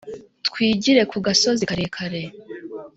twigire 0.47 1.01
ku 1.11 1.17
gasozi 1.25 1.63
karekare 1.69 2.21